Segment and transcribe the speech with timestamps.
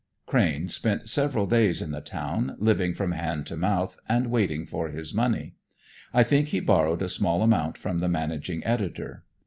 [0.25, 4.89] Crane spent several days in the town, living from hand to mouth and waiting for
[4.89, 5.53] his money.
[6.11, 9.25] I think he borrowed a small amount from the managing editor.